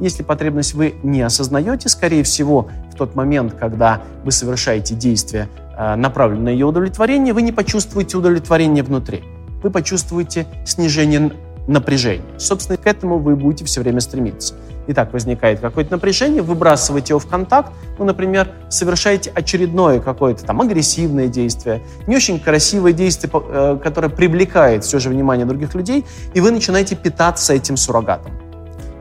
Если 0.00 0.22
потребность 0.22 0.74
вы 0.74 0.94
не 1.02 1.20
осознаете, 1.20 1.88
скорее 1.88 2.22
всего, 2.22 2.68
в 2.92 2.96
тот 2.96 3.14
момент, 3.14 3.54
когда 3.58 4.02
вы 4.24 4.32
совершаете 4.32 4.94
действие, 4.94 5.48
э, 5.76 5.94
направленное 5.94 6.40
на 6.44 6.48
ее 6.48 6.66
удовлетворение, 6.66 7.34
вы 7.34 7.42
не 7.42 7.52
почувствуете 7.52 8.16
удовлетворение 8.16 8.82
внутри. 8.82 9.22
Вы 9.62 9.70
почувствуете 9.70 10.46
снижение 10.64 11.32
напряжения. 11.66 12.24
Собственно, 12.38 12.78
к 12.78 12.86
этому 12.86 13.18
вы 13.18 13.36
будете 13.36 13.66
все 13.66 13.82
время 13.82 14.00
стремиться. 14.00 14.54
Итак, 14.88 15.12
возникает 15.12 15.60
какое-то 15.60 15.92
напряжение, 15.92 16.42
выбрасываете 16.42 17.12
его 17.12 17.20
в 17.20 17.26
контакт, 17.26 17.70
ну, 17.98 18.04
например, 18.04 18.48
совершаете 18.70 19.30
очередное 19.30 20.00
какое-то 20.00 20.44
там 20.44 20.60
агрессивное 20.62 21.28
действие, 21.28 21.82
не 22.06 22.16
очень 22.16 22.40
красивое 22.40 22.92
действие, 22.92 23.30
э, 23.32 23.78
которое 23.82 24.08
привлекает 24.08 24.82
все 24.84 24.98
же 24.98 25.10
внимание 25.10 25.46
других 25.46 25.74
людей, 25.74 26.06
и 26.34 26.40
вы 26.40 26.50
начинаете 26.50 26.96
питаться 26.96 27.52
этим 27.52 27.76
суррогатом. 27.76 28.32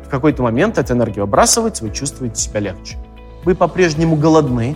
В 0.10 0.12
какой-то 0.12 0.42
момент 0.42 0.80
эта 0.80 0.94
энергия 0.94 1.22
выбрасывается, 1.22 1.84
вы 1.84 1.92
чувствуете 1.92 2.42
себя 2.42 2.62
легче. 2.62 2.98
Вы 3.46 3.54
по-прежнему 3.54 4.16
голодны, 4.16 4.76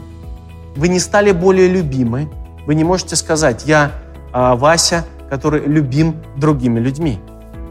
вы 0.75 0.89
не 0.89 0.99
стали 0.99 1.31
более 1.31 1.67
любимы, 1.67 2.29
вы 2.67 2.75
не 2.75 2.83
можете 2.83 3.15
сказать 3.15 3.65
«я 3.65 3.93
э, 4.31 4.53
Вася, 4.53 5.05
который 5.31 5.65
любим 5.65 6.17
другими 6.37 6.79
людьми». 6.79 7.17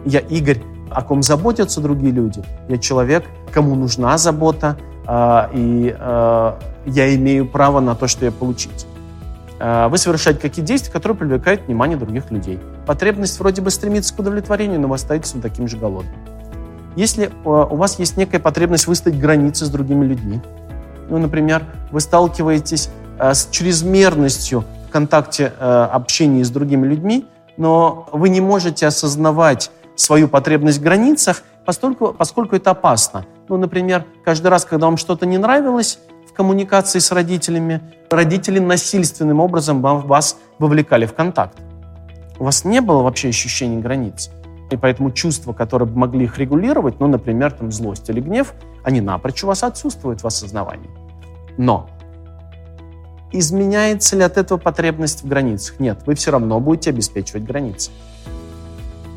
Я 0.05 0.19
Игорь, 0.19 0.60
о 0.91 1.02
ком 1.02 1.22
заботятся 1.22 1.80
другие 1.80 2.10
люди. 2.10 2.42
Я 2.69 2.78
человек, 2.78 3.27
кому 3.52 3.77
нужна 3.77 4.19
забота, 4.19 4.77
э, 5.06 5.42
и 5.55 5.97
э, 5.97 6.52
я 6.86 7.14
имею 7.14 7.47
право 7.47 7.78
на 7.78 7.94
то, 7.94 8.08
что 8.08 8.24
я 8.24 8.33
получить. 8.33 8.86
Вы 9.60 9.97
совершаете 9.97 10.41
какие-то 10.41 10.66
действия, 10.66 10.92
которые 10.92 11.16
привлекают 11.16 11.69
внимание 11.69 11.97
других 11.97 12.33
людей. 12.33 12.58
Потребность 12.84 13.38
вроде 13.38 13.62
бы 13.62 13.70
стремится 13.70 14.12
к 14.12 14.19
удовлетворению, 14.19 14.80
но 14.80 14.88
вы 14.88 14.97
остаетесь 14.97 15.36
таким 15.41 15.69
же 15.69 15.77
голодным. 15.77 16.12
Если 16.96 17.30
у 17.45 17.77
вас 17.77 17.98
есть 17.98 18.16
некая 18.16 18.38
потребность 18.38 18.87
выставить 18.87 19.19
границы 19.19 19.64
с 19.64 19.70
другими 19.70 20.05
людьми, 20.05 20.41
ну, 21.09 21.19
например, 21.19 21.64
вы 21.91 22.00
сталкиваетесь 22.00 22.91
с 23.19 23.48
чрезмерностью 23.50 24.64
в 24.89 24.92
контакте 24.92 25.53
общения 25.58 26.44
с 26.44 26.50
другими 26.50 26.86
людьми, 26.86 27.27
но 27.56 28.08
вы 28.12 28.28
не 28.28 28.41
можете 28.41 28.86
осознавать 28.86 29.70
свою 29.94 30.28
потребность 30.28 30.78
в 30.78 30.83
границах, 30.83 31.42
поскольку, 31.64 32.12
поскольку 32.12 32.56
это 32.56 32.70
опасно. 32.70 33.25
Ну, 33.48 33.56
например, 33.56 34.05
каждый 34.25 34.48
раз, 34.48 34.64
когда 34.64 34.86
вам 34.86 34.97
что-то 34.97 35.27
не 35.27 35.38
нравилось 35.38 35.98
в 36.28 36.33
коммуникации 36.33 36.98
с 36.98 37.12
родителями, 37.12 37.81
родители 38.11 38.59
насильственным 38.59 39.41
образом 39.41 39.83
вас 39.83 40.36
вовлекали 40.59 41.06
в 41.06 41.12
контакт. 41.12 41.59
У 42.38 42.44
вас 42.44 42.64
не 42.64 42.81
было 42.81 43.03
вообще 43.03 43.28
ощущения 43.28 43.81
границ. 43.81 44.31
И 44.73 44.77
поэтому 44.78 45.11
чувства, 45.11 45.53
которые 45.53 45.87
бы 45.87 45.98
могли 45.98 46.25
их 46.25 46.39
регулировать, 46.39 46.98
ну, 46.98 47.06
например, 47.06 47.53
там, 47.53 47.70
злость 47.70 48.09
или 48.09 48.20
гнев, 48.20 48.55
они 48.83 49.03
напрочь 49.03 49.45
у 49.45 49.47
вас 49.47 49.62
отсутствуют 49.62 50.23
в 50.23 50.27
осознавании. 50.27 50.89
Но 51.59 51.91
изменяется 53.33 54.17
ли 54.17 54.23
от 54.23 54.39
этого 54.39 54.56
потребность 54.56 55.25
в 55.25 55.28
границах? 55.28 55.78
Нет, 55.78 56.00
вы 56.06 56.15
все 56.15 56.31
равно 56.31 56.59
будете 56.59 56.89
обеспечивать 56.89 57.45
границы. 57.45 57.91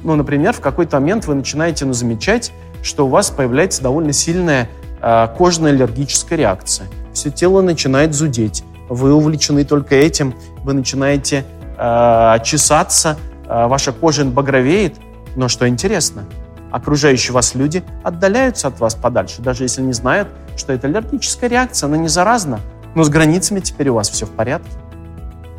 Ну, 0.04 0.16
например, 0.16 0.52
в 0.54 0.60
какой-то 0.60 1.00
момент 1.00 1.26
вы 1.26 1.36
начинаете 1.36 1.86
ну, 1.86 1.94
замечать, 1.94 2.52
что 2.84 3.06
у 3.08 3.10
вас 3.10 3.30
появляется 3.30 3.82
довольно 3.82 4.12
сильная 4.12 4.70
э, 5.02 5.28
кожная 5.38 5.72
аллергическая 5.72 6.38
реакция. 6.38 6.88
Все 7.14 7.32
тело 7.32 7.62
начинает 7.62 8.14
зудеть. 8.14 8.66
Вы 8.90 9.14
увлечены 9.14 9.64
только 9.64 9.96
этим. 9.96 10.36
Вы 10.64 10.74
начинаете 10.74 11.46
э, 11.78 12.36
чесаться, 12.44 13.18
э, 13.48 13.68
ваша 13.68 13.94
кожа 13.94 14.26
багровеет. 14.26 14.96
Но 15.36 15.48
что 15.48 15.68
интересно, 15.68 16.24
окружающие 16.72 17.34
вас 17.34 17.56
люди 17.56 17.84
отдаляются 18.04 18.68
от 18.68 18.80
вас 18.80 18.96
подальше, 18.96 19.42
даже 19.42 19.64
если 19.64 19.82
не 19.82 19.94
знают, 19.94 20.28
что 20.58 20.74
это 20.74 20.88
аллергическая 20.88 21.50
реакция, 21.50 21.88
она 21.88 21.98
не 21.98 22.08
заразна. 22.08 22.60
Но 22.96 23.04
с 23.04 23.10
границами 23.10 23.60
теперь 23.60 23.90
у 23.90 23.96
вас 23.96 24.10
все 24.10 24.26
в 24.26 24.32
порядке. 24.32 24.72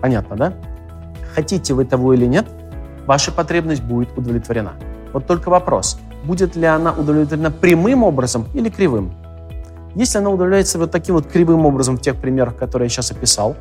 Понятно, 0.00 0.36
да? 0.36 0.52
Хотите 1.34 1.74
вы 1.74 1.84
того 1.84 2.14
или 2.14 2.26
нет, 2.26 2.46
ваша 3.06 3.30
потребность 3.32 3.82
будет 3.82 4.16
удовлетворена. 4.16 4.72
Вот 5.12 5.26
только 5.26 5.50
вопрос, 5.50 5.98
будет 6.24 6.56
ли 6.56 6.64
она 6.64 6.92
удовлетворена 6.92 7.50
прямым 7.50 8.02
образом 8.02 8.46
или 8.54 8.70
кривым? 8.70 9.12
Если 9.94 10.18
она 10.18 10.30
удовлетворяется 10.30 10.78
вот 10.78 10.90
таким 10.90 11.14
вот 11.14 11.26
кривым 11.26 11.64
образом 11.64 11.96
в 11.96 12.00
тех 12.00 12.16
примерах, 12.16 12.56
которые 12.56 12.86
я 12.86 12.90
сейчас 12.90 13.10
описал, 13.12 13.56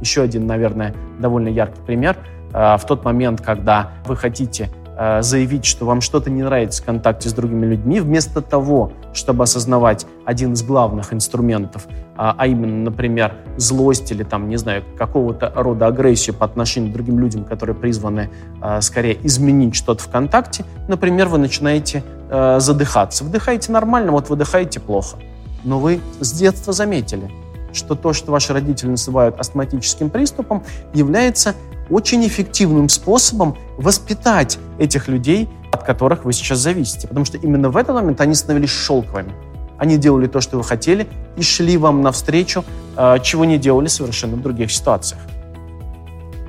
еще 0.00 0.22
один, 0.22 0.46
наверное, 0.46 0.94
довольно 1.18 1.48
яркий 1.48 1.80
пример, 1.80 2.16
э, 2.52 2.76
в 2.76 2.84
тот 2.86 3.04
момент, 3.04 3.40
когда 3.40 3.92
вы 4.06 4.16
хотите 4.16 4.70
Э, 4.98 5.20
заявить, 5.20 5.66
что 5.66 5.84
вам 5.84 6.00
что-то 6.00 6.30
не 6.30 6.42
нравится 6.42 6.82
в 6.82 6.86
контакте 6.86 7.28
с 7.28 7.34
другими 7.34 7.66
людьми, 7.66 8.00
вместо 8.00 8.40
того, 8.40 8.92
чтобы 9.12 9.44
осознавать 9.44 10.06
один 10.24 10.54
из 10.54 10.62
главных 10.62 11.12
инструментов, 11.12 11.86
а, 12.16 12.34
а 12.38 12.46
именно, 12.46 12.84
например, 12.84 13.34
злость 13.58 14.10
или 14.10 14.22
там, 14.22 14.48
не 14.48 14.56
знаю, 14.56 14.84
какого-то 14.96 15.52
рода 15.54 15.86
агрессию 15.86 16.34
по 16.34 16.46
отношению 16.46 16.92
к 16.92 16.94
другим 16.94 17.18
людям, 17.18 17.44
которые 17.44 17.76
призваны 17.76 18.30
э, 18.62 18.80
скорее 18.80 19.18
изменить 19.26 19.76
что-то 19.76 20.02
в 20.02 20.08
контакте, 20.08 20.64
например, 20.88 21.28
вы 21.28 21.36
начинаете 21.38 22.02
э, 22.30 22.58
задыхаться. 22.58 23.22
Вдыхаете 23.22 23.72
нормально, 23.72 24.12
вот 24.12 24.30
выдыхаете 24.30 24.80
плохо. 24.80 25.18
Но 25.62 25.78
вы 25.78 26.00
с 26.20 26.32
детства 26.32 26.72
заметили, 26.72 27.30
что 27.76 27.94
то, 27.94 28.12
что 28.12 28.32
ваши 28.32 28.52
родители 28.52 28.88
называют 28.88 29.38
астматическим 29.38 30.10
приступом, 30.10 30.62
является 30.94 31.54
очень 31.90 32.26
эффективным 32.26 32.88
способом 32.88 33.56
воспитать 33.76 34.58
этих 34.78 35.08
людей, 35.08 35.48
от 35.72 35.84
которых 35.84 36.24
вы 36.24 36.32
сейчас 36.32 36.58
зависите. 36.58 37.06
Потому 37.06 37.24
что 37.24 37.38
именно 37.38 37.70
в 37.70 37.76
этот 37.76 37.94
момент 37.94 38.20
они 38.20 38.34
становились 38.34 38.70
шелковыми. 38.70 39.32
Они 39.78 39.98
делали 39.98 40.26
то, 40.26 40.40
что 40.40 40.56
вы 40.56 40.64
хотели, 40.64 41.06
и 41.36 41.42
шли 41.42 41.76
вам 41.76 42.02
навстречу, 42.02 42.64
э, 42.96 43.18
чего 43.22 43.44
не 43.44 43.58
делали 43.58 43.88
совершенно 43.88 44.36
в 44.36 44.42
других 44.42 44.72
ситуациях. 44.72 45.20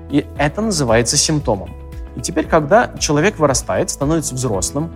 И 0.09 0.25
это 0.37 0.61
называется 0.61 1.17
симптомом. 1.17 1.69
И 2.15 2.21
теперь, 2.21 2.45
когда 2.45 2.93
человек 2.97 3.37
вырастает, 3.37 3.89
становится 3.89 4.33
взрослым, 4.33 4.89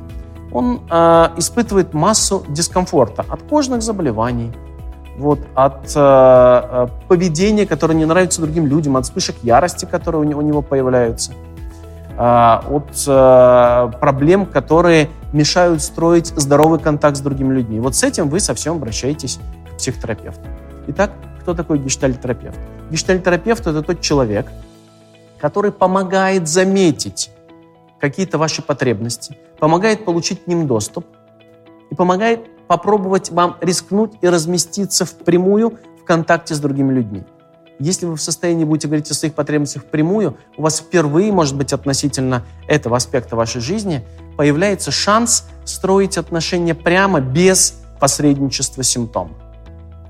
он 0.52 0.82
э, 0.90 1.30
испытывает 1.38 1.94
массу 1.94 2.44
дискомфорта 2.50 3.26
от 3.28 3.44
кожных 3.44 3.82
заболеваний, 3.82 4.52
вот, 5.18 5.40
от 5.56 5.92
э, 5.96 6.00
э, 6.00 6.88
поведения, 7.08 7.66
которое 7.66 7.94
не 7.96 8.06
нравится 8.06 8.42
другим 8.42 8.66
людям, 8.66 8.98
от 8.98 9.06
вспышек 9.06 9.36
ярости, 9.44 9.86
которые 9.86 10.22
у 10.22 10.24
него, 10.24 10.40
у 10.40 10.44
него 10.44 10.62
появляются, 10.62 11.34
э, 12.18 12.60
от 12.70 13.04
э, 13.08 13.92
проблем, 14.00 14.46
которые 14.46 15.10
мешают 15.34 15.82
строить 15.82 16.28
здоровый 16.28 16.80
контакт 16.80 17.18
с 17.18 17.22
другими 17.22 17.54
людьми. 17.54 17.80
Вот 17.80 17.96
с 17.96 18.04
этим 18.04 18.30
вы 18.30 18.40
совсем 18.40 18.76
обращаетесь 18.76 19.40
к 19.70 19.78
психотерапевту. 19.78 20.42
Итак, 20.88 21.12
кто 21.42 21.54
такой 21.54 21.80
гештальтерапевт? 21.80 22.58
Гештальтерапевт– 22.90 23.62
это 23.68 23.82
тот 23.82 24.02
человек, 24.02 24.52
который 25.40 25.72
помогает 25.72 26.48
заметить 26.48 27.32
какие-то 28.00 28.38
ваши 28.38 28.62
потребности, 28.62 29.38
помогает 29.60 30.06
получить 30.06 30.44
к 30.44 30.48
ним 30.48 30.68
доступ 30.68 31.06
и 31.90 31.96
помогает 31.96 32.42
попробовать 32.72 33.32
вам 33.32 33.58
рискнуть 33.60 34.14
и 34.22 34.30
разместиться 34.30 35.04
впрямую 35.04 35.78
в 36.00 36.06
контакте 36.06 36.56
с 36.56 36.60
другими 36.62 36.94
людьми. 36.94 37.26
Если 37.80 38.06
вы 38.06 38.16
в 38.16 38.22
состоянии 38.22 38.64
будете 38.64 38.88
говорить 38.88 39.12
о 39.12 39.14
своих 39.14 39.34
потребностях 39.34 39.84
впрямую, 39.84 40.38
у 40.56 40.62
вас 40.62 40.80
впервые, 40.80 41.34
может 41.34 41.58
быть, 41.58 41.74
относительно 41.74 42.46
этого 42.70 42.96
аспекта 42.96 43.36
вашей 43.36 43.60
жизни, 43.60 44.08
появляется 44.38 44.90
шанс 44.90 45.50
строить 45.66 46.18
отношения 46.18 46.74
прямо, 46.74 47.20
без 47.20 47.78
посредничества 48.00 48.84
симптома. 48.84 49.32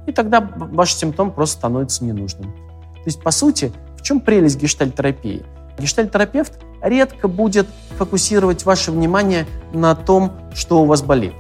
И 0.06 0.12
тогда 0.12 0.48
ваш 0.56 0.94
симптом 0.94 1.32
просто 1.32 1.58
становится 1.58 2.06
ненужным. 2.06 2.54
То 2.54 3.06
есть, 3.08 3.24
по 3.24 3.32
сути, 3.32 3.74
в 3.98 4.04
чем 4.04 4.20
прелесть 4.20 4.62
гештальтерапии? 4.62 5.44
Гештальтерапевт 5.80 6.60
редко 6.84 7.28
будет 7.28 7.66
фокусировать 7.98 8.66
ваше 8.66 8.92
внимание 8.92 9.48
на 9.74 9.96
том, 9.96 10.34
что 10.54 10.84
у 10.84 10.86
вас 10.86 11.02
болит. 11.02 11.34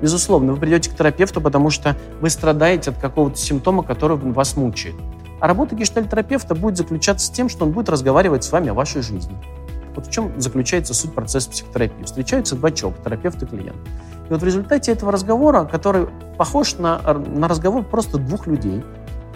Безусловно, 0.00 0.52
вы 0.52 0.58
придете 0.58 0.90
к 0.90 0.94
терапевту, 0.94 1.40
потому 1.40 1.70
что 1.70 1.96
вы 2.20 2.30
страдаете 2.30 2.90
от 2.90 2.98
какого-то 2.98 3.36
симптома, 3.36 3.82
который 3.82 4.16
вас 4.16 4.56
мучает. 4.56 4.94
А 5.40 5.46
работа 5.46 5.74
гештальтерапевта 5.74 6.54
будет 6.54 6.76
заключаться 6.76 7.26
с 7.26 7.30
тем, 7.30 7.48
что 7.48 7.64
он 7.64 7.72
будет 7.72 7.88
разговаривать 7.88 8.44
с 8.44 8.52
вами 8.52 8.68
о 8.70 8.74
вашей 8.74 9.02
жизни. 9.02 9.36
Вот 9.94 10.06
в 10.06 10.10
чем 10.10 10.38
заключается 10.40 10.94
суть 10.94 11.14
процесса 11.14 11.50
психотерапии. 11.50 12.04
Встречаются 12.04 12.56
два 12.56 12.70
человека, 12.70 13.04
терапевт 13.04 13.42
и 13.42 13.46
клиент. 13.46 13.76
И 14.28 14.32
вот 14.32 14.40
в 14.40 14.44
результате 14.44 14.92
этого 14.92 15.10
разговора, 15.10 15.64
который 15.64 16.06
похож 16.38 16.78
на, 16.78 17.00
на 17.14 17.48
разговор 17.48 17.84
просто 17.84 18.18
двух 18.18 18.46
людей, 18.46 18.84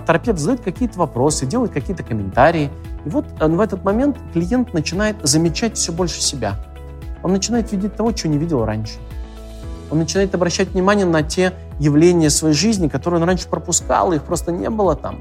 терапевт 0.06 0.39
задает 0.39 0.61
какие-то 0.61 0.99
вопросы, 0.99 1.47
делает 1.47 1.73
какие-то 1.73 2.03
комментарии. 2.03 2.71
И 3.05 3.09
вот 3.09 3.27
э, 3.41 3.47
в 3.47 3.61
этот 3.61 3.83
момент 3.83 4.17
клиент 4.33 4.73
начинает 4.73 5.17
замечать 5.23 5.77
все 5.77 5.93
больше 5.93 6.21
себя. 6.21 6.56
Он 7.23 7.33
начинает 7.33 7.73
видеть 7.73 7.97
того, 7.97 8.12
чего 8.12 8.33
не 8.33 8.39
видел 8.39 8.65
раньше. 8.65 8.94
Он 9.91 9.99
начинает 9.99 10.35
обращать 10.35 10.71
внимание 10.71 11.07
на 11.07 11.23
те 11.23 11.53
явления 11.79 12.31
своей 12.31 12.55
жизни, 12.55 12.89
которые 12.89 13.21
он 13.21 13.29
раньше 13.29 13.49
пропускал, 13.49 14.13
их 14.13 14.23
просто 14.23 14.53
не 14.53 14.71
было 14.71 14.97
там. 14.97 15.21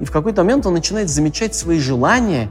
И 0.00 0.04
в 0.04 0.12
какой-то 0.12 0.42
момент 0.42 0.66
он 0.66 0.74
начинает 0.74 1.08
замечать 1.08 1.54
свои 1.54 1.78
желания, 1.78 2.48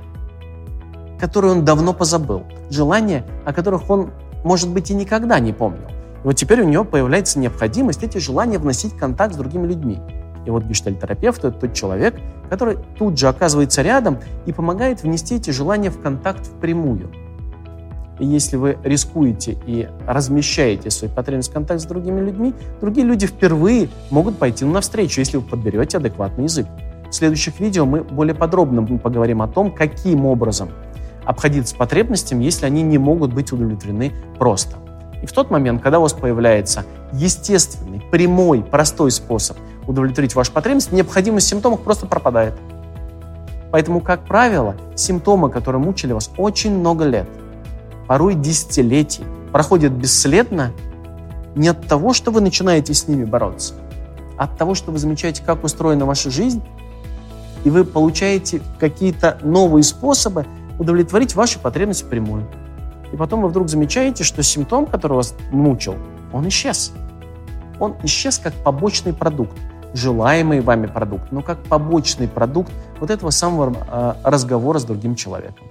которые 1.19 1.53
он 1.53 1.65
давно 1.65 1.93
позабыл. 1.93 2.43
Желания, 2.69 3.25
о 3.45 3.53
которых 3.53 3.89
он, 3.89 4.11
может 4.43 4.69
быть, 4.69 4.91
и 4.91 4.93
никогда 4.93 5.39
не 5.39 5.53
помнил. 5.53 5.87
вот 6.23 6.33
теперь 6.33 6.61
у 6.61 6.65
него 6.67 6.83
появляется 6.83 7.39
необходимость 7.39 8.03
эти 8.03 8.17
желания 8.17 8.57
вносить 8.57 8.93
в 8.93 8.97
контакт 8.97 9.33
с 9.33 9.37
другими 9.37 9.67
людьми. 9.67 10.01
И 10.45 10.49
вот 10.49 10.63
гештальтерапевт– 10.63 11.39
это 11.43 11.51
тот 11.51 11.73
человек, 11.73 12.15
который 12.49 12.77
тут 12.97 13.17
же 13.17 13.27
оказывается 13.27 13.81
рядом 13.81 14.19
и 14.45 14.53
помогает 14.53 15.03
внести 15.03 15.35
эти 15.35 15.51
желания 15.51 15.89
в 15.89 16.01
контакт 16.01 16.45
впрямую. 16.45 17.11
Если 18.19 18.55
вы 18.55 18.77
рискуете 18.83 19.57
и 19.67 19.87
размещаете 20.07 20.89
свою 20.89 21.13
потребность 21.13 21.51
в 21.51 21.53
контакт 21.53 21.81
с 21.81 21.85
другими 21.85 22.19
людьми, 22.19 22.53
другие 22.81 23.05
люди 23.05 23.27
впервые 23.27 23.89
могут 24.09 24.37
пойти 24.39 24.65
навстречу, 24.65 25.19
если 25.21 25.37
вы 25.37 25.43
подберете 25.43 25.97
адекватный 25.97 26.45
язык. 26.45 26.65
В 27.09 27.13
следующих 27.13 27.59
видео 27.59 27.85
мы 27.85 28.03
более 28.03 28.33
подробно 28.33 28.83
поговорим 28.97 29.41
о 29.41 29.47
том, 29.47 29.71
каким 29.71 30.25
образом 30.25 30.69
обходиться 31.25 31.75
с 31.75 31.77
потребностями, 31.77 32.43
если 32.43 32.65
они 32.65 32.81
не 32.81 32.97
могут 32.97 33.33
быть 33.33 33.51
удовлетворены 33.51 34.13
просто. 34.39 34.77
И 35.21 35.25
в 35.25 35.31
тот 35.31 35.51
момент, 35.51 35.81
когда 35.81 35.99
у 35.99 36.01
вас 36.01 36.13
появляется 36.13 36.85
естественный, 37.13 38.01
прямой, 38.11 38.63
простой 38.63 39.11
способ 39.11 39.57
удовлетворить 39.85 40.35
вашу 40.35 40.51
потребность, 40.51 40.91
необходимость 40.91 41.47
в 41.47 41.49
симптомах 41.49 41.81
просто 41.81 42.07
пропадает. 42.07 42.53
Поэтому, 43.71 43.99
как 43.99 44.25
правило, 44.25 44.75
симптомы, 44.95 45.49
которые 45.49 45.81
мучили 45.81 46.13
вас 46.13 46.31
очень 46.37 46.77
много 46.77 47.05
лет, 47.05 47.27
порой 48.07 48.35
десятилетий, 48.35 49.23
проходят 49.51 49.91
бесследно 49.91 50.71
не 51.55 51.67
от 51.67 51.87
того, 51.87 52.13
что 52.13 52.31
вы 52.31 52.41
начинаете 52.41 52.93
с 52.93 53.07
ними 53.07 53.25
бороться, 53.25 53.73
а 54.37 54.45
от 54.45 54.57
того, 54.57 54.75
что 54.75 54.91
вы 54.91 54.99
замечаете, 54.99 55.43
как 55.43 55.63
устроена 55.63 56.05
ваша 56.05 56.29
жизнь, 56.29 56.63
и 57.63 57.69
вы 57.69 57.83
получаете 57.83 58.61
какие-то 58.79 59.39
новые 59.43 59.83
способы 59.83 60.45
удовлетворить 60.79 61.35
ваши 61.35 61.59
потребности 61.59 62.03
впрямую. 62.03 62.47
И 63.11 63.17
потом 63.17 63.41
вы 63.41 63.49
вдруг 63.49 63.69
замечаете, 63.69 64.23
что 64.23 64.43
симптом, 64.43 64.85
который 64.85 65.13
вас 65.13 65.33
мучил, 65.51 65.95
он 66.31 66.47
исчез. 66.49 66.91
Он 67.79 67.95
исчез 68.03 68.37
как 68.37 68.53
побочный 68.53 69.13
продукт, 69.13 69.57
желаемый 69.93 70.61
вами 70.61 70.87
продукт, 70.87 71.31
но 71.31 71.41
как 71.41 71.63
побочный 71.63 72.27
продукт 72.27 72.71
вот 72.99 73.09
этого 73.09 73.29
самого 73.29 73.75
э, 73.89 74.13
разговора 74.23 74.79
с 74.79 74.83
другим 74.83 75.15
человеком. 75.15 75.67